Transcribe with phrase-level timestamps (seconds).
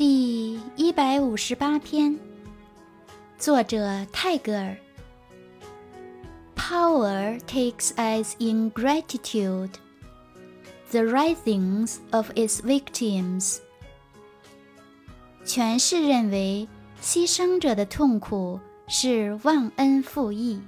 [0.00, 2.18] 第一百五十八篇，
[3.36, 4.74] 作者泰戈尔。
[6.56, 9.72] Power takes as ingratitude
[10.90, 13.58] the writhings of its victims。
[15.44, 16.66] 诠释认为，
[17.02, 18.58] 牺牲者的痛苦
[18.88, 20.62] 是忘恩负义。